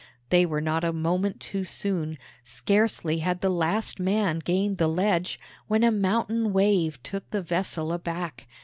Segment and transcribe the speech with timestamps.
[0.29, 2.17] They were not a moment too soon.
[2.43, 7.93] Scarcely had the last man gained the ledge, when a mountain wave took the vessel
[7.93, 8.47] aback.